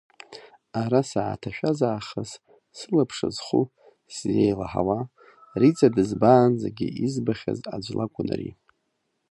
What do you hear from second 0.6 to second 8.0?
Ара сааҭашәаз аахыс сылаԥш зху, сзеилаҳауа, Риҵа дызбаанӡагьы избахьаз аӡә